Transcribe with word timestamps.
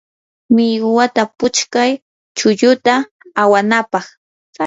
millwata 0.55 1.23
putskay 1.37 1.91
chulluta 2.37 2.93
awanapaq. 3.41 4.05